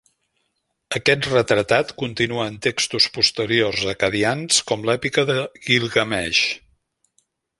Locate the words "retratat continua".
1.33-2.47